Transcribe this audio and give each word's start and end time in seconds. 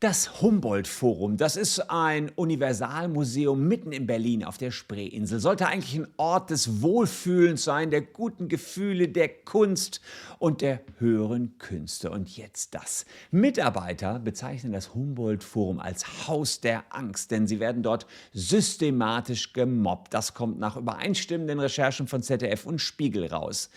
Das 0.00 0.40
Humboldt-Forum, 0.40 1.36
das 1.36 1.56
ist 1.56 1.90
ein 1.90 2.30
Universalmuseum 2.30 3.68
mitten 3.68 3.92
in 3.92 4.06
Berlin 4.06 4.42
auf 4.44 4.56
der 4.56 4.70
Spreeinsel. 4.70 5.40
Sollte 5.40 5.66
eigentlich 5.66 5.94
ein 5.94 6.08
Ort 6.16 6.48
des 6.48 6.80
Wohlfühlens 6.80 7.64
sein, 7.64 7.90
der 7.90 8.00
guten 8.00 8.48
Gefühle, 8.48 9.08
der 9.08 9.28
Kunst 9.28 10.00
und 10.38 10.62
der 10.62 10.80
höheren 10.96 11.58
Künste. 11.58 12.10
Und 12.10 12.34
jetzt 12.34 12.74
das. 12.74 13.04
Mitarbeiter 13.30 14.18
bezeichnen 14.20 14.72
das 14.72 14.94
Humboldt-Forum 14.94 15.80
als 15.80 16.26
Haus 16.26 16.62
der 16.62 16.84
Angst, 16.88 17.30
denn 17.30 17.46
sie 17.46 17.60
werden 17.60 17.82
dort 17.82 18.06
systematisch 18.32 19.52
gemobbt. 19.52 20.14
Das 20.14 20.32
kommt 20.32 20.58
nach 20.58 20.78
übereinstimmenden 20.78 21.60
Recherchen 21.60 22.06
von 22.06 22.22
ZDF 22.22 22.64
und 22.64 22.78
Spiegel 22.78 23.26
raus. 23.26 23.68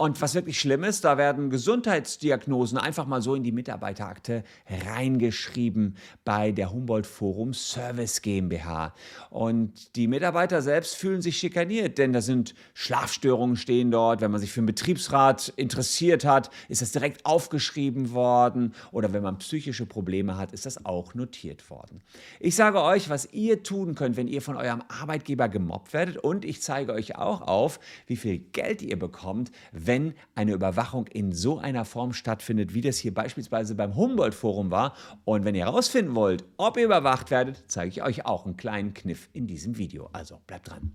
Und 0.00 0.22
was 0.22 0.34
wirklich 0.34 0.58
schlimm 0.58 0.82
ist, 0.82 1.04
da 1.04 1.18
werden 1.18 1.50
Gesundheitsdiagnosen 1.50 2.78
einfach 2.78 3.04
mal 3.04 3.20
so 3.20 3.34
in 3.34 3.42
die 3.42 3.52
Mitarbeiterakte 3.52 4.44
reingeschrieben 4.86 5.94
bei 6.24 6.52
der 6.52 6.72
Humboldt 6.72 7.06
Forum 7.06 7.52
Service 7.52 8.22
GmbH. 8.22 8.94
Und 9.28 9.94
die 9.96 10.08
Mitarbeiter 10.08 10.62
selbst 10.62 10.96
fühlen 10.96 11.20
sich 11.20 11.36
schikaniert, 11.36 11.98
denn 11.98 12.14
da 12.14 12.22
sind 12.22 12.54
Schlafstörungen 12.72 13.56
stehen 13.56 13.90
dort. 13.90 14.22
Wenn 14.22 14.30
man 14.30 14.40
sich 14.40 14.52
für 14.52 14.60
einen 14.60 14.68
Betriebsrat 14.68 15.52
interessiert 15.56 16.24
hat, 16.24 16.48
ist 16.70 16.80
das 16.80 16.92
direkt 16.92 17.26
aufgeschrieben 17.26 18.12
worden. 18.12 18.72
Oder 18.92 19.12
wenn 19.12 19.22
man 19.22 19.36
psychische 19.36 19.84
Probleme 19.84 20.38
hat, 20.38 20.52
ist 20.52 20.64
das 20.64 20.86
auch 20.86 21.12
notiert 21.12 21.68
worden. 21.68 22.00
Ich 22.38 22.54
sage 22.54 22.82
euch, 22.82 23.10
was 23.10 23.30
ihr 23.34 23.62
tun 23.62 23.94
könnt, 23.96 24.16
wenn 24.16 24.28
ihr 24.28 24.40
von 24.40 24.56
eurem 24.56 24.82
Arbeitgeber 24.88 25.50
gemobbt 25.50 25.92
werdet. 25.92 26.16
Und 26.16 26.46
ich 26.46 26.62
zeige 26.62 26.94
euch 26.94 27.16
auch 27.16 27.42
auf, 27.42 27.80
wie 28.06 28.16
viel 28.16 28.38
Geld 28.38 28.80
ihr 28.80 28.98
bekommt, 28.98 29.52
wenn 29.72 29.89
wenn 29.90 30.14
eine 30.36 30.52
Überwachung 30.52 31.08
in 31.08 31.32
so 31.32 31.58
einer 31.58 31.84
Form 31.84 32.12
stattfindet, 32.12 32.74
wie 32.74 32.80
das 32.80 32.98
hier 32.98 33.12
beispielsweise 33.12 33.74
beim 33.74 33.96
Humboldt-Forum 33.96 34.70
war. 34.70 34.94
Und 35.24 35.44
wenn 35.44 35.56
ihr 35.56 35.64
herausfinden 35.64 36.14
wollt, 36.14 36.44
ob 36.58 36.76
ihr 36.76 36.84
überwacht 36.84 37.32
werdet, 37.32 37.64
zeige 37.66 37.88
ich 37.88 38.02
euch 38.04 38.24
auch 38.24 38.46
einen 38.46 38.56
kleinen 38.56 38.94
Kniff 38.94 39.28
in 39.32 39.48
diesem 39.48 39.78
Video. 39.78 40.08
Also 40.12 40.38
bleibt 40.46 40.70
dran. 40.70 40.92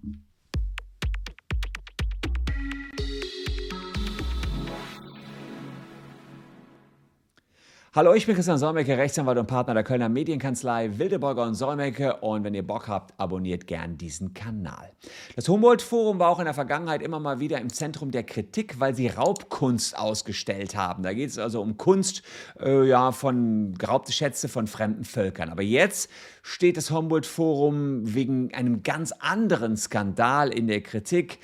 Hallo, 7.96 8.14
ich 8.14 8.26
bin 8.26 8.36
Christian 8.36 8.58
Solmecke, 8.58 8.98
Rechtsanwalt 8.98 9.38
und 9.38 9.48
Partner 9.48 9.74
der 9.74 9.86
Kölner 9.86 10.10
Medienkanzlei 10.10 10.98
Wildeborger 10.98 11.44
und 11.44 11.56
Solmecke 11.56 12.18
und 12.18 12.44
wenn 12.44 12.54
ihr 12.54 12.68
Bock 12.68 12.90
habt, 12.90 13.18
abonniert 13.18 13.68
gern 13.68 13.98
diesen 13.98 14.34
Kanal. 14.34 14.92
Das 15.38 15.48
Humboldt-Forum 15.48 16.20
war 16.20 16.28
auch 16.28 16.40
in 16.40 16.44
der 16.44 16.54
Vergangenheit 16.54 17.02
immer 17.02 17.22
mal 17.22 17.40
wieder 17.40 17.62
im 17.62 17.72
Zentrum 17.72 18.12
der 18.12 18.24
Kritik, 18.24 18.82
weil 18.82 18.96
sie 18.96 19.08
Raubkunst 19.08 19.98
ausgestellt 19.98 20.76
haben. 20.76 21.04
Da 21.04 21.14
geht 21.14 21.30
es 21.30 21.40
also 21.40 21.62
um 21.62 21.78
Kunst 21.78 22.22
äh, 22.60 22.86
ja, 22.86 23.14
von 23.14 23.76
geraubte 23.78 24.12
Schätze 24.12 24.50
von 24.50 24.68
fremden 24.68 25.06
Völkern. 25.06 25.48
Aber 25.50 25.64
jetzt 25.64 26.10
steht 26.42 26.76
das 26.76 26.92
Humboldt-Forum 26.92 28.14
wegen 28.14 28.54
einem 28.54 28.84
ganz 28.84 29.14
anderen 29.14 29.78
Skandal 29.78 30.50
in 30.50 30.68
der 30.68 30.82
Kritik. 30.82 31.40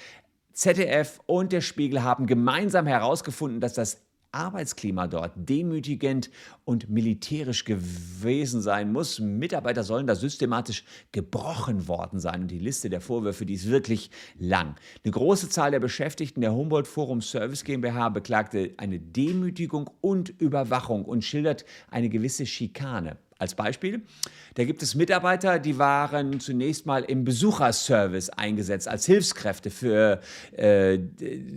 ZDF 0.52 1.22
und 1.28 1.54
der 1.54 1.62
Spiegel 1.62 2.04
haben 2.04 2.28
gemeinsam 2.28 2.88
herausgefunden, 2.88 3.62
dass 3.62 3.74
das 3.74 4.02
Arbeitsklima 4.32 5.08
dort 5.08 5.34
demütigend 5.36 6.30
und 6.64 6.90
militärisch 6.90 7.66
gewesen 7.66 8.62
sein 8.62 8.92
muss. 8.92 9.20
Mitarbeiter 9.20 9.84
sollen 9.84 10.08
da 10.08 10.16
systematisch 10.16 10.84
gebrochen 11.12 11.88
worden 11.88 12.20
sein. 12.20 12.44
Und 12.44 12.52
die 12.52 12.60
Liste 12.60 12.90
der 12.90 13.02
Vorwürfe, 13.02 13.46
die 13.46 13.56
ist 13.56 13.70
wirklich 13.70 14.10
lang. 14.40 14.76
Eine 15.04 15.12
große 15.12 15.50
Zahl 15.50 15.72
der 15.72 15.80
Beschäftigten 15.80 16.42
der 16.42 16.54
Humboldt 16.54 16.88
Forum 16.88 17.22
Service 17.22 17.64
GmbH 17.64 18.10
beklagte 18.10 18.74
eine 18.78 19.00
Demütigung 19.00 19.90
und 20.02 20.30
Überwachung 20.30 21.06
und 21.06 21.24
schildert 21.24 21.66
eine 21.90 22.10
gewisse 22.10 22.46
Schikane. 22.46 23.18
Als 23.42 23.56
Beispiel, 23.56 24.04
da 24.54 24.66
gibt 24.66 24.84
es 24.84 24.94
Mitarbeiter, 24.94 25.58
die 25.58 25.80
waren 25.80 26.40
zunächst 26.40 26.86
mal 26.86 27.04
im 27.04 27.24
Besucherservice 27.24 28.30
eingesetzt 28.30 28.88
als 28.88 29.08
Hilfskräfte. 29.08 29.72
Für, 29.72 30.20
äh, 30.52 31.00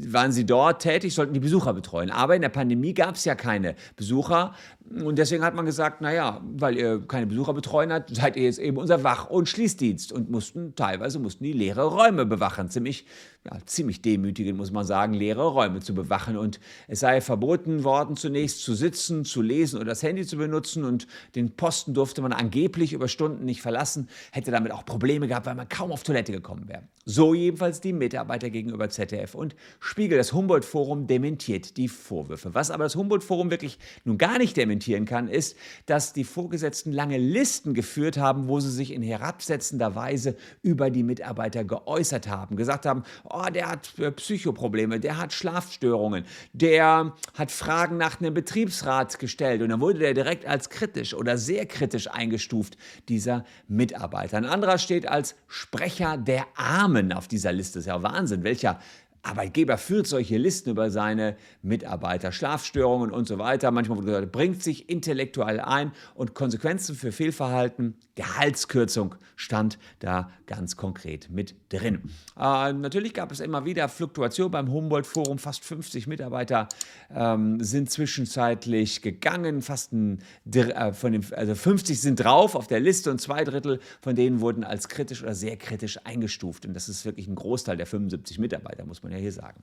waren 0.06 0.32
sie 0.32 0.46
dort 0.46 0.80
tätig, 0.80 1.12
sollten 1.12 1.34
die 1.34 1.40
Besucher 1.40 1.74
betreuen. 1.74 2.10
Aber 2.10 2.36
in 2.36 2.40
der 2.40 2.48
Pandemie 2.48 2.94
gab 2.94 3.16
es 3.16 3.26
ja 3.26 3.34
keine 3.34 3.74
Besucher. 3.96 4.54
Und 5.02 5.18
deswegen 5.18 5.42
hat 5.42 5.54
man 5.54 5.64
gesagt, 5.64 6.02
naja, 6.02 6.42
weil 6.44 6.76
ihr 6.76 7.00
keine 7.08 7.26
Besucher 7.26 7.54
betreuen 7.54 7.92
habt, 7.92 8.14
seid 8.14 8.36
ihr 8.36 8.44
jetzt 8.44 8.58
eben 8.58 8.76
unser 8.76 9.02
Wach- 9.02 9.30
und 9.30 9.48
Schließdienst 9.48 10.12
und 10.12 10.30
mussten 10.30 10.74
teilweise 10.74 11.18
mussten 11.18 11.42
die 11.42 11.54
leere 11.54 11.84
Räume 11.84 12.26
bewachen. 12.26 12.68
Ziemlich, 12.68 13.06
ja, 13.44 13.58
ziemlich 13.64 14.02
demütigend, 14.02 14.58
muss 14.58 14.70
man 14.70 14.84
sagen, 14.84 15.14
leere 15.14 15.46
Räume 15.46 15.80
zu 15.80 15.94
bewachen. 15.94 16.36
Und 16.36 16.60
es 16.86 17.00
sei 17.00 17.22
verboten 17.22 17.82
worden, 17.82 18.16
zunächst 18.16 18.62
zu 18.62 18.74
sitzen, 18.74 19.24
zu 19.24 19.40
lesen 19.40 19.76
oder 19.76 19.86
das 19.86 20.02
Handy 20.02 20.26
zu 20.26 20.36
benutzen. 20.36 20.84
Und 20.84 21.06
den 21.34 21.56
Posten 21.74 21.94
durfte 21.94 22.22
man 22.22 22.32
angeblich 22.32 22.92
über 22.92 23.08
Stunden 23.08 23.44
nicht 23.44 23.62
verlassen, 23.62 24.08
hätte 24.32 24.50
damit 24.50 24.72
auch 24.72 24.84
Probleme 24.84 25.28
gehabt, 25.28 25.46
weil 25.46 25.54
man 25.54 25.68
kaum 25.68 25.92
auf 25.92 26.02
Toilette 26.02 26.32
gekommen 26.32 26.68
wäre. 26.68 26.82
So 27.06 27.34
jedenfalls 27.34 27.80
die 27.80 27.92
Mitarbeiter 27.92 28.50
gegenüber 28.50 28.88
ZDF 28.90 29.34
und 29.34 29.56
Spiegel. 29.80 30.18
Das 30.18 30.32
Humboldt-Forum 30.32 31.06
dementiert 31.06 31.76
die 31.76 31.88
Vorwürfe. 31.88 32.54
Was 32.54 32.70
aber 32.70 32.84
das 32.84 32.96
Humboldt-Forum 32.96 33.50
wirklich 33.50 33.78
nun 34.04 34.18
gar 34.18 34.38
nicht 34.38 34.58
argumentieren 34.58 35.04
kann, 35.04 35.28
ist, 35.28 35.56
dass 35.86 36.12
die 36.12 36.24
Vorgesetzten 36.24 36.92
lange 36.92 37.18
Listen 37.18 37.74
geführt 37.74 38.18
haben, 38.18 38.48
wo 38.48 38.60
sie 38.60 38.70
sich 38.70 38.92
in 38.92 39.02
herabsetzender 39.02 39.94
Weise 39.94 40.36
über 40.62 40.90
die 40.90 41.02
Mitarbeiter 41.02 41.64
geäußert 41.64 42.28
haben. 42.28 42.56
Gesagt 42.56 42.86
haben, 42.86 43.04
oh, 43.24 43.46
der 43.52 43.68
hat 43.68 43.98
äh, 43.98 44.10
Psychoprobleme, 44.10 45.00
der 45.00 45.18
hat 45.18 45.32
Schlafstörungen, 45.32 46.24
der 46.52 47.14
hat 47.34 47.50
Fragen 47.50 47.96
nach 47.96 48.20
einem 48.20 48.34
Betriebsrat 48.34 49.18
gestellt 49.18 49.62
und 49.62 49.68
dann 49.70 49.80
wurde 49.80 49.98
der 49.98 50.14
direkt 50.14 50.46
als 50.46 50.70
kritisch 50.70 51.14
oder 51.14 51.36
sehr 51.36 51.63
kritisch 51.66 52.10
eingestuft, 52.10 52.76
dieser 53.08 53.44
Mitarbeiter. 53.68 54.36
Ein 54.36 54.44
anderer 54.44 54.78
steht 54.78 55.06
als 55.08 55.34
Sprecher 55.48 56.16
der 56.16 56.46
Armen 56.56 57.12
auf 57.12 57.28
dieser 57.28 57.52
Liste. 57.52 57.78
Das 57.78 57.84
ist 57.84 57.88
ja 57.88 58.02
Wahnsinn, 58.02 58.44
welcher 58.44 58.80
Arbeitgeber 59.24 59.78
führt 59.78 60.06
solche 60.06 60.36
Listen 60.36 60.70
über 60.70 60.90
seine 60.90 61.36
Mitarbeiter, 61.62 62.30
Schlafstörungen 62.30 63.10
und 63.10 63.26
so 63.26 63.38
weiter. 63.38 63.70
Manchmal 63.70 63.98
wurde 63.98 64.06
gesagt, 64.06 64.32
bringt 64.32 64.62
sich 64.62 64.88
intellektuell 64.88 65.60
ein 65.60 65.92
und 66.14 66.34
Konsequenzen 66.34 66.94
für 66.94 67.10
Fehlverhalten, 67.10 67.96
Gehaltskürzung 68.16 69.16
stand 69.36 69.78
da 69.98 70.30
ganz 70.46 70.76
konkret 70.76 71.30
mit 71.30 71.56
drin. 71.68 72.10
Äh, 72.38 72.72
natürlich 72.72 73.12
gab 73.12 73.32
es 73.32 73.40
immer 73.40 73.64
wieder 73.64 73.88
Fluktuation 73.88 74.50
beim 74.50 74.70
Humboldt-Forum. 74.70 75.38
Fast 75.38 75.64
50 75.64 76.06
Mitarbeiter 76.06 76.68
ähm, 77.12 77.62
sind 77.62 77.90
zwischenzeitlich 77.90 79.02
gegangen. 79.02 79.62
Fast 79.62 79.92
ein, 79.92 80.20
äh, 80.54 80.92
von 80.92 81.12
den, 81.12 81.24
also 81.34 81.54
50 81.54 82.00
sind 82.00 82.16
drauf 82.16 82.54
auf 82.54 82.68
der 82.68 82.78
Liste 82.78 83.10
und 83.10 83.20
zwei 83.20 83.42
Drittel 83.42 83.80
von 84.00 84.14
denen 84.14 84.40
wurden 84.40 84.62
als 84.62 84.88
kritisch 84.88 85.22
oder 85.22 85.34
sehr 85.34 85.56
kritisch 85.56 85.98
eingestuft. 86.04 86.66
Und 86.66 86.74
das 86.74 86.88
ist 86.88 87.04
wirklich 87.04 87.26
ein 87.26 87.34
Großteil 87.34 87.76
der 87.76 87.86
75 87.86 88.38
Mitarbeiter, 88.38 88.84
muss 88.84 89.02
man 89.02 89.10
ja 89.14 89.20
hier 89.20 89.32
sagen. 89.32 89.62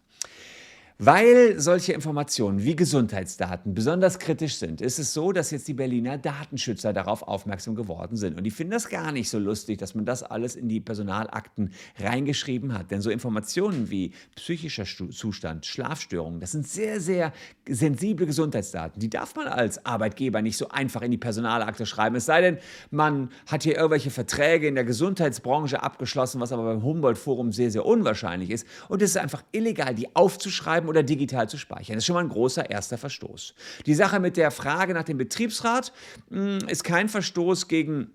Weil 1.03 1.59
solche 1.59 1.94
Informationen 1.94 2.63
wie 2.63 2.75
Gesundheitsdaten 2.75 3.73
besonders 3.73 4.19
kritisch 4.19 4.57
sind, 4.57 4.81
ist 4.81 5.00
es 5.00 5.16
so, 5.16 5.31
dass 5.31 5.50
jetzt 5.50 5.67
die 5.67 5.73
Berliner 5.73 6.19
Datenschützer 6.19 6.94
darauf 6.94 7.23
aufmerksam 7.23 7.73
geworden 7.73 8.17
sind. 8.17 8.38
Und 8.38 8.44
die 8.44 8.51
finden 8.51 8.73
das 8.73 8.88
gar 8.88 9.12
nicht 9.12 9.28
so 9.28 9.39
lustig, 9.39 9.79
dass 9.79 9.95
man 9.95 10.06
das 10.06 10.22
alles 10.22 10.56
in 10.56 10.69
die 10.69 10.79
Personalakten 10.79 11.72
reingeschrieben 11.97 12.78
hat. 12.78 12.91
Denn 12.91 13.01
so 13.01 13.09
Informationen 13.09 13.89
wie 13.89 14.13
psychischer 14.35 14.85
Zustand, 14.85 15.66
Schlafstörungen, 15.66 16.39
das 16.39 16.51
sind 16.51 16.67
sehr, 16.67 17.01
sehr 17.01 17.33
sensible 17.68 18.28
Gesundheitsdaten. 18.28 19.00
Die 19.00 19.09
darf 19.09 19.35
man 19.35 19.47
als 19.47 19.83
Arbeitgeber 19.83 20.44
nicht 20.44 20.57
so 20.57 20.69
einfach 20.69 21.01
in 21.01 21.09
die 21.09 21.18
Personalakte 21.18 21.88
schreiben. 21.88 22.18
Es 22.18 22.28
sei 22.28 22.41
denn, 22.41 22.57
man 22.91 23.31
hat 23.47 23.63
hier 23.63 23.75
irgendwelche 23.75 24.12
Verträge 24.12 24.68
in 24.68 24.75
der 24.75 24.83
Gesundheitsbranche 24.83 25.81
abgeschlossen, 25.81 26.39
was 26.39 26.51
aber 26.51 26.66
beim 26.66 26.83
Humboldt-Forum 26.83 27.51
sehr, 27.53 27.72
sehr 27.72 27.88
unwahrscheinlich 27.88 28.51
ist. 28.51 28.68
Und 28.88 29.01
es 29.01 29.09
ist 29.09 29.18
einfach 29.18 29.41
illegal, 29.51 29.95
die 29.95 30.16
aufzuschreiben 30.16 30.91
oder 30.91 31.03
digital 31.03 31.50
zu 31.50 31.57
speichern. 31.57 31.96
Das 31.96 32.03
ist 32.03 32.06
schon 32.06 32.16
mal 32.16 32.24
ein 32.24 32.29
großer 32.29 32.69
erster 32.69 32.97
Verstoß. 32.97 33.56
Die 33.85 33.94
Sache 33.94 34.19
mit 34.19 34.38
der 34.38 34.52
Frage 34.52 34.94
nach 34.94 35.03
dem 35.03 35.18
Betriebsrat 35.18 35.94
mh, 36.29 36.59
hm, 36.59 36.68
ist 36.68 36.84
kein 36.84 37.09
Verstoß 37.09 37.68
gegen 37.68 38.12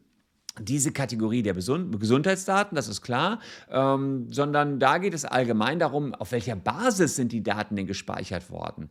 diese 0.60 0.92
Kategorie 0.92 1.42
der 1.42 1.54
Gesundheitsdaten, 1.54 2.76
das 2.76 2.88
ist 2.88 3.02
klar, 3.02 3.40
ähm, 3.70 4.26
sondern 4.30 4.78
da 4.78 4.98
geht 4.98 5.14
es 5.14 5.24
allgemein 5.24 5.78
darum, 5.78 6.14
auf 6.14 6.32
welcher 6.32 6.56
Basis 6.56 7.16
sind 7.16 7.32
die 7.32 7.42
Daten 7.42 7.76
denn 7.76 7.86
gespeichert 7.86 8.50
worden. 8.50 8.90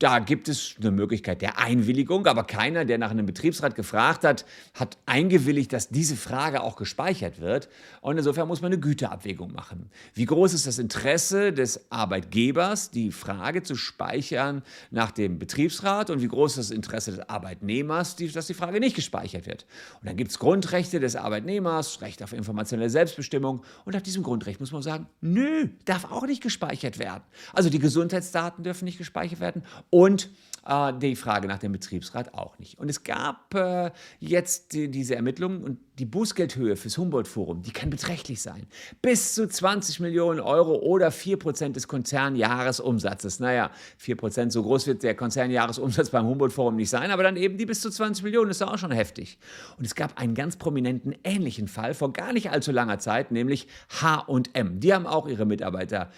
Da 0.00 0.18
gibt 0.18 0.48
es 0.48 0.74
eine 0.80 0.90
Möglichkeit 0.90 1.40
der 1.40 1.58
Einwilligung, 1.58 2.26
aber 2.26 2.42
keiner, 2.42 2.84
der 2.84 2.98
nach 2.98 3.12
einem 3.12 3.26
Betriebsrat 3.26 3.76
gefragt 3.76 4.24
hat, 4.24 4.44
hat 4.74 4.98
eingewilligt, 5.06 5.72
dass 5.72 5.88
diese 5.88 6.16
Frage 6.16 6.64
auch 6.64 6.74
gespeichert 6.74 7.40
wird. 7.40 7.68
Und 8.00 8.18
insofern 8.18 8.48
muss 8.48 8.60
man 8.60 8.72
eine 8.72 8.80
Güteabwägung 8.80 9.52
machen. 9.52 9.88
Wie 10.12 10.24
groß 10.24 10.52
ist 10.52 10.66
das 10.66 10.80
Interesse 10.80 11.52
des 11.52 11.92
Arbeitgebers, 11.92 12.90
die 12.90 13.12
Frage 13.12 13.62
zu 13.62 13.76
speichern 13.76 14.62
nach 14.90 15.12
dem 15.12 15.38
Betriebsrat 15.38 16.10
und 16.10 16.20
wie 16.20 16.28
groß 16.28 16.58
ist 16.58 16.70
das 16.70 16.76
Interesse 16.76 17.12
des 17.12 17.28
Arbeitnehmers, 17.28 18.16
dass 18.16 18.48
die 18.48 18.54
Frage 18.54 18.80
nicht 18.80 18.96
gespeichert 18.96 19.46
wird. 19.46 19.64
Und 20.00 20.08
dann 20.08 20.16
gibt 20.16 20.32
es 20.32 20.40
Grundrechte 20.40 20.98
des 21.04 21.16
Arbeitnehmers, 21.16 22.00
Recht 22.00 22.22
auf 22.22 22.32
informationelle 22.32 22.90
Selbstbestimmung. 22.90 23.62
Und 23.84 23.94
nach 23.94 24.02
diesem 24.02 24.22
Grundrecht 24.22 24.60
muss 24.60 24.72
man 24.72 24.82
sagen, 24.82 25.06
nö, 25.20 25.68
darf 25.84 26.10
auch 26.10 26.26
nicht 26.26 26.42
gespeichert 26.42 26.98
werden. 26.98 27.22
Also 27.52 27.70
die 27.70 27.78
Gesundheitsdaten 27.78 28.64
dürfen 28.64 28.84
nicht 28.84 28.98
gespeichert 28.98 29.40
werden 29.40 29.62
und 29.90 30.30
äh, 30.66 30.92
die 30.98 31.16
Frage 31.16 31.48
nach 31.48 31.58
dem 31.58 31.72
Betriebsrat 31.72 32.34
auch 32.34 32.58
nicht. 32.58 32.78
Und 32.78 32.88
es 32.88 33.04
gab 33.04 33.54
äh, 33.54 33.90
jetzt 34.20 34.72
die, 34.72 34.90
diese 34.90 35.14
Ermittlungen 35.14 35.62
und 35.62 35.78
die 35.98 36.06
Bußgeldhöhe 36.06 36.74
fürs 36.74 36.98
Humboldt-Forum, 36.98 37.62
die 37.62 37.70
kann 37.70 37.88
beträchtlich 37.88 38.42
sein. 38.42 38.66
Bis 39.00 39.34
zu 39.34 39.48
20 39.48 40.00
Millionen 40.00 40.40
Euro 40.40 40.74
oder 40.74 41.08
4% 41.08 41.72
des 41.72 41.86
Konzernjahresumsatzes. 41.86 43.38
Naja, 43.38 43.70
4%, 44.04 44.50
so 44.50 44.62
groß 44.62 44.88
wird 44.88 45.02
der 45.04 45.14
Konzernjahresumsatz 45.14 46.10
beim 46.10 46.26
Humboldt-Forum 46.26 46.74
nicht 46.74 46.90
sein, 46.90 47.10
aber 47.10 47.22
dann 47.22 47.36
eben 47.36 47.58
die 47.58 47.66
bis 47.66 47.80
zu 47.80 47.90
20 47.90 48.24
Millionen 48.24 48.50
ist 48.50 48.62
auch 48.62 48.78
schon 48.78 48.90
heftig. 48.90 49.38
Und 49.78 49.84
es 49.84 49.94
gab 49.94 50.18
einen 50.18 50.34
ganz 50.34 50.56
prominenten 50.56 50.93
ähnlichen 51.24 51.68
Fall 51.68 51.94
vor 51.94 52.12
gar 52.12 52.32
nicht 52.32 52.50
allzu 52.50 52.72
langer 52.72 52.98
Zeit, 52.98 53.30
nämlich 53.30 53.66
H&M. 54.00 54.80
Die 54.80 54.94
haben 54.94 55.06
auch 55.06 55.28
ihre 55.28 55.46
Mitarbeiter 55.46 56.10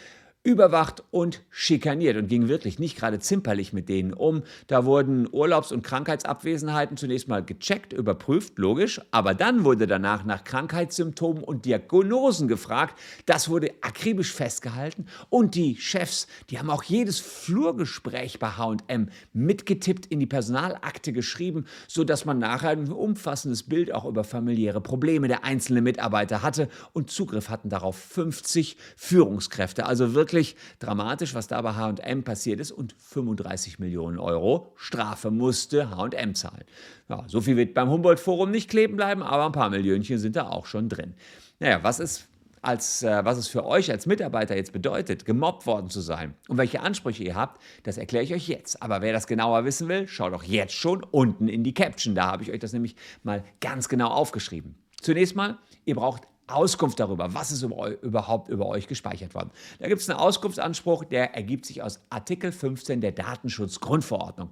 überwacht 0.47 1.03
und 1.11 1.43
schikaniert 1.51 2.17
und 2.17 2.29
ging 2.29 2.47
wirklich 2.47 2.79
nicht 2.79 2.97
gerade 2.97 3.19
zimperlich 3.19 3.73
mit 3.73 3.89
denen 3.89 4.13
um. 4.13 4.45
Da 4.69 4.85
wurden 4.85 5.29
Urlaubs- 5.33 5.73
und 5.73 5.83
Krankheitsabwesenheiten 5.83 6.97
zunächst 6.97 7.27
mal 7.27 7.45
gecheckt, 7.45 7.93
überprüft, 7.93 8.57
logisch, 8.57 9.01
aber 9.11 9.35
dann 9.35 9.65
wurde 9.65 9.89
danach 9.89 10.25
nach 10.25 10.45
Krankheitssymptomen 10.45 11.43
und 11.43 11.65
Diagnosen 11.65 12.47
gefragt. 12.47 12.97
Das 13.27 13.49
wurde 13.49 13.73
akribisch 13.81 14.33
festgehalten 14.33 15.07
und 15.31 15.57
die 15.57 15.75
Chefs, 15.75 16.29
die 16.49 16.61
haben 16.61 16.71
auch 16.71 16.85
jedes 16.85 17.19
Flurgespräch 17.19 18.39
bei 18.39 18.51
H&M 18.51 19.09
mitgetippt, 19.33 20.07
in 20.07 20.21
die 20.21 20.27
Personalakte 20.27 21.13
geschrieben, 21.13 21.65
sodass 21.89 22.25
man 22.25 22.39
nachher 22.39 22.71
ein 22.71 22.93
umfassendes 22.93 23.65
Bild 23.65 23.93
auch 23.93 24.05
über 24.05 24.23
familiäre 24.23 24.81
Probleme 24.81 25.27
der 25.27 25.43
einzelnen 25.43 25.83
Mitarbeiter 25.83 26.43
hatte 26.43 26.69
und 26.93 27.11
Zugriff 27.11 27.49
hatten 27.49 27.69
darauf 27.69 27.97
50 27.97 28.77
Führungskräfte. 28.95 29.87
Also 29.87 30.15
wirklich 30.15 30.36
wirklich 30.37 30.57
dramatisch, 30.79 31.35
was 31.35 31.47
da 31.47 31.63
bei 31.63 31.73
HM 31.73 32.23
passiert 32.23 32.61
ist 32.61 32.71
und 32.71 32.95
35 32.99 33.79
Millionen 33.79 34.19
Euro 34.19 34.73
Strafe 34.77 35.31
musste 35.31 35.91
HM 35.91 36.35
zahlen. 36.35 36.65
Ja, 37.09 37.25
so 37.27 37.41
viel 37.41 37.57
wird 37.57 37.73
beim 37.73 37.89
Humboldt-Forum 37.89 38.51
nicht 38.51 38.69
kleben 38.69 38.97
bleiben, 38.97 39.23
aber 39.23 39.47
ein 39.47 39.53
paar 39.53 39.71
Millionchen 39.71 40.19
sind 40.19 40.37
da 40.37 40.49
auch 40.49 40.67
schon 40.67 40.91
drin. 40.91 41.15
Naja, 41.59 41.83
was 41.83 42.01
ist 42.01 42.29
als, 42.61 43.03
äh, 43.03 43.25
was 43.25 43.39
es 43.39 43.49
für 43.49 43.65
euch 43.65 43.91
als 43.91 44.07
Mitarbeiter 44.07 44.57
jetzt 44.57 44.73
bedeutet, 44.73 45.25
gemobbt 45.25 45.67
worden 45.67 45.89
zu 45.89 46.01
sein 46.01 46.35
und 46.49 46.59
welche 46.59 46.81
Ansprüche 46.81 47.25
ihr 47.25 47.35
habt, 47.35 47.63
das 47.85 47.97
erkläre 47.97 48.25
ich 48.25 48.35
euch 48.35 48.49
jetzt. 48.49 48.83
Aber 48.83 49.01
wer 49.01 49.13
das 49.13 49.27
genauer 49.27 49.65
wissen 49.65 49.89
will, 49.89 50.07
schaut 50.09 50.35
doch 50.35 50.43
jetzt 50.43 50.75
schon 50.75 51.03
unten 51.03 51.49
in 51.49 51.65
die 51.65 51.75
Caption. 51.75 52.15
Da 52.15 52.27
habe 52.27 52.43
ich 52.43 52.53
euch 52.53 52.59
das 52.59 52.73
nämlich 52.73 52.97
mal 53.23 53.43
ganz 53.61 53.89
genau 53.89 54.09
aufgeschrieben. 54.09 54.75
Zunächst 55.01 55.37
mal, 55.37 55.59
ihr 55.85 55.95
braucht 55.95 56.23
Auskunft 56.49 57.01
darüber, 57.01 57.35
was 57.35 57.51
ist 57.51 57.63
überhaupt 57.63 58.49
über 58.49 58.67
euch 58.67 58.87
gespeichert 58.87 59.35
worden. 59.35 59.51
Da 59.79 59.89
gibt 59.89 60.01
es 60.01 60.09
einen 60.09 60.19
Auskunftsanspruch, 60.19 61.05
der 61.05 61.35
ergibt 61.35 61.67
sich 61.67 61.83
aus 61.83 62.01
Artikel 62.11 62.53
15 62.53 63.01
der 63.01 63.13
Datenschutzgrundverordnung. 63.13 64.51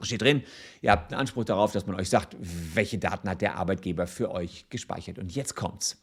Steht 0.00 0.22
drin, 0.22 0.42
ihr 0.80 0.90
habt 0.90 1.12
einen 1.12 1.20
Anspruch 1.20 1.44
darauf, 1.44 1.72
dass 1.72 1.86
man 1.86 1.96
euch 1.96 2.08
sagt, 2.08 2.36
welche 2.40 2.98
Daten 2.98 3.28
hat 3.28 3.40
der 3.40 3.56
Arbeitgeber 3.56 4.06
für 4.06 4.30
euch 4.30 4.68
gespeichert. 4.68 5.18
Und 5.18 5.34
jetzt 5.34 5.54
kommt's. 5.54 6.02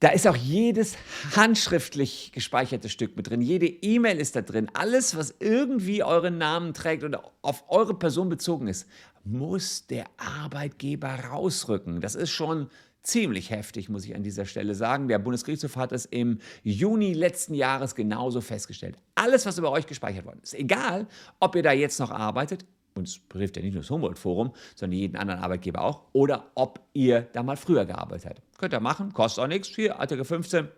Da 0.00 0.10
ist 0.10 0.26
auch 0.26 0.36
jedes 0.36 0.96
handschriftlich 1.34 2.32
gespeicherte 2.32 2.90
Stück 2.90 3.16
mit 3.16 3.30
drin. 3.30 3.40
Jede 3.40 3.66
E-Mail 3.66 4.18
ist 4.18 4.36
da 4.36 4.42
drin. 4.42 4.70
Alles, 4.74 5.16
was 5.16 5.34
irgendwie 5.40 6.02
euren 6.02 6.36
Namen 6.36 6.74
trägt 6.74 7.04
und 7.04 7.16
auf 7.42 7.64
eure 7.68 7.94
Person 7.94 8.28
bezogen 8.28 8.68
ist, 8.68 8.86
muss 9.24 9.86
der 9.86 10.04
Arbeitgeber 10.18 11.08
rausrücken. 11.08 12.02
Das 12.02 12.14
ist 12.16 12.30
schon 12.30 12.68
ziemlich 13.04 13.50
heftig, 13.50 13.88
muss 13.88 14.04
ich 14.04 14.16
an 14.16 14.22
dieser 14.22 14.46
Stelle 14.46 14.74
sagen. 14.74 15.08
Der 15.08 15.18
Bundesgerichtshof 15.18 15.76
hat 15.76 15.92
es 15.92 16.06
im 16.06 16.38
Juni 16.62 17.12
letzten 17.12 17.54
Jahres 17.54 17.94
genauso 17.94 18.40
festgestellt. 18.40 18.98
Alles, 19.14 19.46
was 19.46 19.58
über 19.58 19.70
euch 19.70 19.86
gespeichert 19.86 20.24
worden 20.24 20.40
ist, 20.42 20.54
egal, 20.54 21.06
ob 21.38 21.54
ihr 21.54 21.62
da 21.62 21.72
jetzt 21.72 22.00
noch 22.00 22.10
arbeitet, 22.10 22.64
und 22.96 23.08
es 23.08 23.18
betrifft 23.18 23.56
ja 23.56 23.62
nicht 23.62 23.74
nur 23.74 23.82
das 23.82 23.90
Humboldt-Forum, 23.90 24.52
sondern 24.76 24.98
jeden 24.98 25.16
anderen 25.16 25.40
Arbeitgeber 25.40 25.82
auch, 25.82 26.02
oder 26.12 26.50
ob 26.54 26.80
ihr 26.92 27.22
da 27.32 27.42
mal 27.42 27.56
früher 27.56 27.84
gearbeitet 27.84 28.30
habt. 28.30 28.42
Könnt 28.58 28.72
ihr 28.72 28.80
machen, 28.80 29.12
kostet 29.12 29.44
auch 29.44 29.48
nichts. 29.48 29.68
Hier, 29.68 29.98
Artikel 29.98 30.24
15 30.24 30.68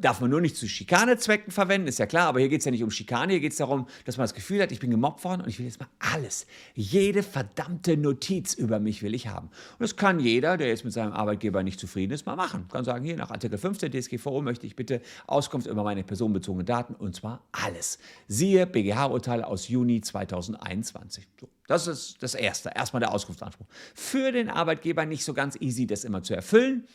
Darf 0.00 0.22
man 0.22 0.30
nur 0.30 0.40
nicht 0.40 0.56
zu 0.56 0.66
Schikanezwecken 0.66 1.52
verwenden, 1.52 1.88
ist 1.88 1.98
ja 1.98 2.06
klar, 2.06 2.28
aber 2.28 2.40
hier 2.40 2.48
geht 2.48 2.60
es 2.60 2.64
ja 2.64 2.70
nicht 2.70 2.82
um 2.82 2.90
Schikane, 2.90 3.32
hier 3.32 3.40
geht 3.40 3.52
es 3.52 3.58
darum, 3.58 3.86
dass 4.06 4.16
man 4.16 4.24
das 4.24 4.32
Gefühl 4.32 4.62
hat, 4.62 4.72
ich 4.72 4.80
bin 4.80 4.90
gemobbt 4.90 5.22
worden 5.24 5.42
und 5.42 5.48
ich 5.50 5.58
will 5.58 5.66
jetzt 5.66 5.78
mal 5.78 5.88
alles, 5.98 6.46
jede 6.74 7.22
verdammte 7.22 7.98
Notiz 7.98 8.54
über 8.54 8.80
mich 8.80 9.02
will 9.02 9.14
ich 9.14 9.28
haben. 9.28 9.48
Und 9.48 9.80
das 9.80 9.96
kann 9.96 10.20
jeder, 10.20 10.56
der 10.56 10.68
jetzt 10.68 10.84
mit 10.84 10.94
seinem 10.94 11.12
Arbeitgeber 11.12 11.62
nicht 11.62 11.78
zufrieden 11.78 12.14
ist, 12.14 12.24
mal 12.24 12.34
machen. 12.34 12.66
Kann 12.72 12.82
sagen, 12.86 13.04
hier 13.04 13.16
nach 13.16 13.30
Artikel 13.30 13.58
15 13.58 13.92
DSGVO 13.92 14.40
möchte 14.40 14.66
ich 14.66 14.74
bitte 14.74 15.02
Auskunft 15.26 15.66
über 15.66 15.84
meine 15.84 16.02
personenbezogenen 16.02 16.64
Daten 16.64 16.94
und 16.94 17.14
zwar 17.14 17.42
alles. 17.52 17.98
Siehe 18.26 18.66
BGH-Urteil 18.66 19.44
aus 19.44 19.68
Juni 19.68 20.00
2021. 20.00 21.28
So, 21.38 21.50
das 21.66 21.88
ist 21.88 22.22
das 22.22 22.34
Erste, 22.34 22.70
erstmal 22.74 23.00
der 23.00 23.12
Auskunftsanspruch. 23.12 23.66
Für 23.94 24.32
den 24.32 24.48
Arbeitgeber 24.48 25.04
nicht 25.04 25.24
so 25.24 25.34
ganz 25.34 25.56
easy, 25.60 25.86
das 25.86 26.04
immer 26.04 26.22
zu 26.22 26.34
erfüllen. 26.34 26.88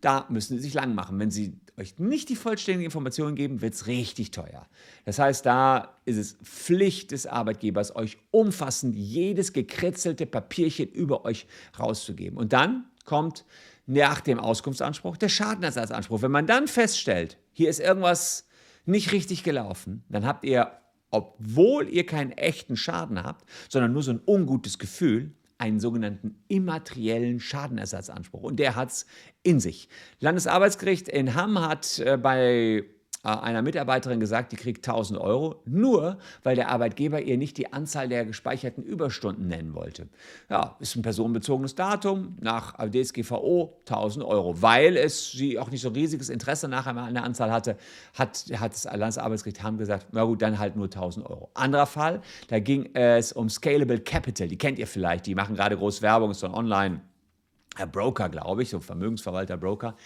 Da 0.00 0.26
müssen 0.28 0.56
Sie 0.56 0.62
sich 0.62 0.74
lang 0.74 0.94
machen. 0.94 1.18
Wenn 1.18 1.30
Sie 1.30 1.58
euch 1.76 1.98
nicht 1.98 2.28
die 2.28 2.36
vollständigen 2.36 2.84
Informationen 2.84 3.34
geben, 3.34 3.60
wird 3.60 3.74
es 3.74 3.86
richtig 3.86 4.30
teuer. 4.30 4.66
Das 5.04 5.18
heißt, 5.18 5.44
da 5.44 5.96
ist 6.04 6.16
es 6.16 6.36
Pflicht 6.42 7.10
des 7.10 7.26
Arbeitgebers, 7.26 7.96
euch 7.96 8.18
umfassend 8.30 8.94
jedes 8.94 9.52
gekritzelte 9.52 10.26
Papierchen 10.26 10.88
über 10.88 11.24
euch 11.24 11.46
rauszugeben. 11.78 12.38
Und 12.38 12.52
dann 12.52 12.84
kommt 13.04 13.44
nach 13.86 14.20
dem 14.20 14.38
Auskunftsanspruch 14.38 15.16
der 15.16 15.28
Schadenersatzanspruch. 15.28 16.22
Wenn 16.22 16.30
man 16.30 16.46
dann 16.46 16.68
feststellt, 16.68 17.38
hier 17.52 17.68
ist 17.68 17.80
irgendwas 17.80 18.46
nicht 18.86 19.12
richtig 19.12 19.42
gelaufen, 19.42 20.04
dann 20.08 20.26
habt 20.26 20.44
ihr, 20.44 20.72
obwohl 21.10 21.88
ihr 21.88 22.06
keinen 22.06 22.32
echten 22.32 22.76
Schaden 22.76 23.22
habt, 23.22 23.48
sondern 23.68 23.92
nur 23.92 24.02
so 24.02 24.12
ein 24.12 24.20
ungutes 24.26 24.78
Gefühl, 24.78 25.34
einen 25.58 25.80
sogenannten 25.80 26.42
immateriellen 26.48 27.40
Schadenersatzanspruch. 27.40 28.42
Und 28.42 28.56
der 28.56 28.76
hat 28.76 28.90
es 28.90 29.06
in 29.42 29.60
sich. 29.60 29.88
Landesarbeitsgericht 30.20 31.08
in 31.08 31.34
Hamm 31.34 31.58
hat 31.58 31.98
äh, 32.00 32.16
bei 32.16 32.84
einer 33.24 33.62
Mitarbeiterin 33.62 34.20
gesagt, 34.20 34.52
die 34.52 34.56
kriegt 34.56 34.86
1000 34.86 35.18
Euro, 35.18 35.62
nur 35.64 36.18
weil 36.42 36.56
der 36.56 36.68
Arbeitgeber 36.68 37.22
ihr 37.22 37.38
nicht 37.38 37.56
die 37.56 37.72
Anzahl 37.72 38.08
der 38.08 38.24
gespeicherten 38.26 38.84
Überstunden 38.84 39.48
nennen 39.48 39.74
wollte. 39.74 40.08
Ja, 40.50 40.76
ist 40.78 40.94
ein 40.94 41.02
personenbezogenes 41.02 41.74
Datum, 41.74 42.36
nach 42.40 42.74
DSGVO 42.74 43.78
1000 43.88 44.24
Euro. 44.24 44.60
Weil 44.60 44.96
es 44.96 45.32
sie 45.32 45.58
auch 45.58 45.70
nicht 45.70 45.80
so 45.80 45.88
riesiges 45.88 46.28
Interesse 46.28 46.68
nachher 46.68 46.94
an 46.96 47.14
der 47.14 47.24
Anzahl 47.24 47.50
hatte, 47.50 47.78
hat, 48.12 48.44
hat 48.56 48.72
das 48.72 48.84
Landesarbeitsgericht 48.84 49.62
Hamm 49.62 49.78
gesagt, 49.78 50.08
na 50.12 50.24
gut, 50.24 50.42
dann 50.42 50.58
halt 50.58 50.76
nur 50.76 50.86
1000 50.86 51.24
Euro. 51.26 51.50
Anderer 51.54 51.86
Fall, 51.86 52.20
da 52.48 52.58
ging 52.58 52.90
es 52.94 53.32
um 53.32 53.48
Scalable 53.48 54.00
Capital, 54.00 54.48
die 54.48 54.58
kennt 54.58 54.78
ihr 54.78 54.86
vielleicht, 54.86 55.26
die 55.26 55.34
machen 55.34 55.54
gerade 55.54 55.76
groß 55.76 56.02
Werbung, 56.02 56.30
ist 56.32 56.40
so 56.40 56.46
ein 56.46 56.54
Online-Broker, 56.54 58.28
glaube 58.28 58.62
ich, 58.62 58.70
so 58.70 58.80
Vermögensverwalter-Broker 58.80 59.96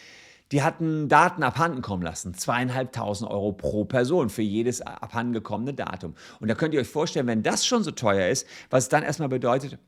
die 0.52 0.62
hatten 0.62 1.08
Daten 1.08 1.42
abhanden 1.42 1.82
kommen 1.82 2.02
lassen. 2.02 2.34
Zweieinhalbtausend 2.34 3.30
Euro 3.30 3.52
pro 3.52 3.84
Person 3.84 4.30
für 4.30 4.42
jedes 4.42 4.80
abhandengekommene 4.82 5.74
Datum. 5.74 6.14
Und 6.40 6.48
da 6.48 6.54
könnt 6.54 6.74
ihr 6.74 6.80
euch 6.80 6.88
vorstellen, 6.88 7.26
wenn 7.26 7.42
das 7.42 7.66
schon 7.66 7.82
so 7.82 7.90
teuer 7.90 8.28
ist, 8.28 8.46
was 8.70 8.84
es 8.84 8.88
dann 8.88 9.02
erstmal 9.02 9.28
bedeutet, 9.28 9.78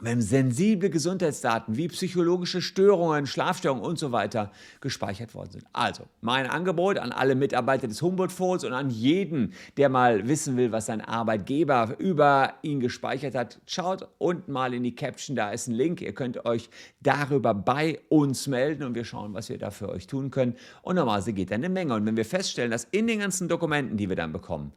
wenn 0.00 0.20
sensible 0.20 0.90
Gesundheitsdaten 0.90 1.76
wie 1.76 1.88
psychologische 1.88 2.60
Störungen, 2.60 3.26
Schlafstörungen 3.26 3.82
und 3.82 3.98
so 3.98 4.12
weiter 4.12 4.52
gespeichert 4.80 5.34
worden 5.34 5.52
sind. 5.52 5.64
Also, 5.72 6.04
mein 6.20 6.46
Angebot 6.46 6.98
an 6.98 7.12
alle 7.12 7.34
Mitarbeiter 7.34 7.88
des 7.88 8.02
Humboldt-Fonds 8.02 8.64
und 8.64 8.74
an 8.74 8.90
jeden, 8.90 9.54
der 9.76 9.88
mal 9.88 10.28
wissen 10.28 10.56
will, 10.56 10.70
was 10.70 10.86
sein 10.86 11.00
Arbeitgeber 11.00 11.94
über 11.98 12.54
ihn 12.62 12.80
gespeichert 12.80 13.34
hat, 13.34 13.58
schaut 13.66 14.08
unten 14.18 14.52
mal 14.52 14.74
in 14.74 14.82
die 14.82 14.94
Caption, 14.94 15.34
da 15.34 15.50
ist 15.50 15.66
ein 15.66 15.74
Link. 15.74 16.02
Ihr 16.02 16.12
könnt 16.12 16.44
euch 16.44 16.68
darüber 17.00 17.54
bei 17.54 18.00
uns 18.08 18.46
melden 18.46 18.82
und 18.82 18.94
wir 18.94 19.04
schauen, 19.04 19.32
was 19.32 19.48
wir 19.48 19.58
da 19.58 19.70
für 19.70 19.88
euch 19.88 20.06
tun 20.06 20.30
können. 20.30 20.56
Und 20.82 20.96
normalerweise 20.96 21.32
geht 21.32 21.50
da 21.50 21.54
eine 21.54 21.70
Menge. 21.70 21.94
Und 21.94 22.04
wenn 22.04 22.16
wir 22.16 22.26
feststellen, 22.26 22.70
dass 22.70 22.84
in 22.90 23.06
den 23.06 23.20
ganzen 23.20 23.48
Dokumenten, 23.48 23.96
die 23.96 24.08
wir 24.08 24.16
dann 24.16 24.32
bekommen, 24.32 24.72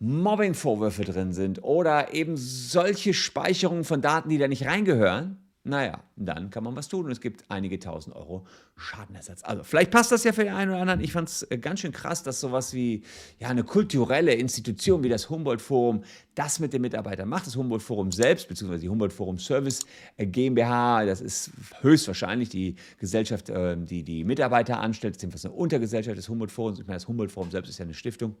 Mobbing-Vorwürfe 0.00 1.04
drin 1.04 1.32
sind 1.32 1.62
oder 1.62 2.14
eben 2.14 2.36
solche 2.36 3.14
Speicherungen 3.14 3.84
von 3.84 4.00
Daten, 4.00 4.28
die 4.28 4.38
da 4.38 4.48
nicht 4.48 4.66
reingehören, 4.66 5.38
naja, 5.68 6.02
dann 6.16 6.48
kann 6.48 6.64
man 6.64 6.74
was 6.76 6.88
tun 6.88 7.04
und 7.04 7.10
es 7.10 7.20
gibt 7.20 7.44
einige 7.48 7.78
tausend 7.78 8.16
Euro 8.16 8.46
Schadenersatz. 8.76 9.42
Also 9.44 9.62
vielleicht 9.64 9.90
passt 9.90 10.10
das 10.10 10.24
ja 10.24 10.32
für 10.32 10.44
den 10.44 10.54
einen 10.54 10.70
oder 10.70 10.80
anderen. 10.80 11.00
Ich 11.00 11.12
fand 11.12 11.28
es 11.28 11.42
äh, 11.42 11.58
ganz 11.58 11.80
schön 11.80 11.92
krass, 11.92 12.22
dass 12.22 12.40
sowas 12.40 12.72
wie 12.72 13.02
ja, 13.38 13.48
eine 13.48 13.64
kulturelle 13.64 14.32
Institution 14.32 15.04
wie 15.04 15.10
das 15.10 15.28
Humboldt-Forum 15.28 16.04
das 16.34 16.58
mit 16.58 16.72
den 16.72 16.80
Mitarbeitern 16.80 17.28
macht. 17.28 17.46
Das 17.46 17.56
Humboldt-Forum 17.56 18.12
selbst, 18.12 18.48
beziehungsweise 18.48 18.82
die 18.82 18.88
Humboldt-Forum-Service 18.88 19.84
äh, 20.16 20.26
GmbH, 20.26 21.04
das 21.04 21.20
ist 21.20 21.50
höchstwahrscheinlich 21.82 22.48
die 22.48 22.76
Gesellschaft, 22.98 23.50
äh, 23.50 23.76
die 23.76 24.04
die 24.04 24.24
Mitarbeiter 24.24 24.80
anstellt, 24.80 25.14
beziehungsweise 25.14 25.48
eine 25.48 25.56
Untergesellschaft 25.56 26.16
des 26.16 26.30
Humboldt-Forums. 26.30 26.78
Ich 26.78 26.86
meine, 26.86 26.96
das 26.96 27.08
Humboldt-Forum 27.08 27.50
selbst 27.50 27.68
ist 27.68 27.78
ja 27.78 27.84
eine 27.84 27.94
Stiftung. 27.94 28.36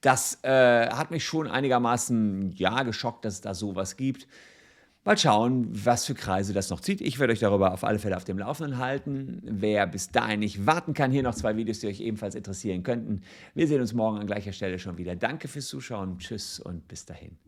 Das 0.00 0.38
äh, 0.42 0.88
hat 0.90 1.10
mich 1.10 1.24
schon 1.24 1.48
einigermaßen 1.48 2.52
ja 2.52 2.82
geschockt, 2.82 3.24
dass 3.24 3.34
es 3.34 3.40
da 3.40 3.54
sowas 3.54 3.96
gibt. 3.96 4.28
Mal 5.04 5.16
schauen, 5.16 5.66
was 5.70 6.04
für 6.04 6.14
Kreise 6.14 6.52
das 6.52 6.70
noch 6.70 6.80
zieht. 6.80 7.00
Ich 7.00 7.18
werde 7.18 7.32
euch 7.32 7.38
darüber 7.38 7.72
auf 7.72 7.82
alle 7.82 7.98
Fälle 7.98 8.16
auf 8.16 8.24
dem 8.24 8.38
Laufenden 8.38 8.78
halten. 8.78 9.40
Wer 9.42 9.86
bis 9.86 10.10
dahin 10.10 10.40
nicht 10.40 10.66
warten 10.66 10.92
kann, 10.92 11.10
hier 11.10 11.22
noch 11.22 11.34
zwei 11.34 11.56
Videos, 11.56 11.78
die 11.78 11.86
euch 11.86 12.00
ebenfalls 12.00 12.34
interessieren 12.34 12.82
könnten. 12.82 13.22
Wir 13.54 13.66
sehen 13.66 13.80
uns 13.80 13.94
morgen 13.94 14.18
an 14.18 14.26
gleicher 14.26 14.52
Stelle 14.52 14.78
schon 14.78 14.98
wieder. 14.98 15.16
Danke 15.16 15.48
fürs 15.48 15.66
Zuschauen. 15.66 16.18
Tschüss 16.18 16.60
und 16.60 16.86
bis 16.88 17.06
dahin. 17.06 17.47